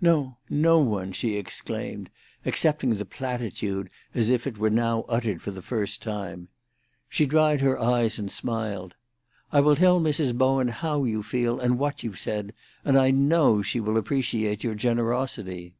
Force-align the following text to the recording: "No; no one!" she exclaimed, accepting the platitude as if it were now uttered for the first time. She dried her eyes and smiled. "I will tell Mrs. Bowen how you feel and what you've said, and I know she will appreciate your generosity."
"No; 0.00 0.36
no 0.48 0.80
one!" 0.80 1.12
she 1.12 1.36
exclaimed, 1.36 2.10
accepting 2.44 2.90
the 2.90 3.04
platitude 3.04 3.88
as 4.16 4.28
if 4.28 4.44
it 4.44 4.58
were 4.58 4.68
now 4.68 5.02
uttered 5.02 5.40
for 5.42 5.52
the 5.52 5.62
first 5.62 6.02
time. 6.02 6.48
She 7.08 7.24
dried 7.24 7.60
her 7.60 7.78
eyes 7.78 8.18
and 8.18 8.32
smiled. 8.32 8.96
"I 9.52 9.60
will 9.60 9.76
tell 9.76 10.00
Mrs. 10.00 10.36
Bowen 10.36 10.66
how 10.66 11.04
you 11.04 11.22
feel 11.22 11.60
and 11.60 11.78
what 11.78 12.02
you've 12.02 12.18
said, 12.18 12.52
and 12.84 12.98
I 12.98 13.12
know 13.12 13.62
she 13.62 13.78
will 13.78 13.96
appreciate 13.96 14.64
your 14.64 14.74
generosity." 14.74 15.76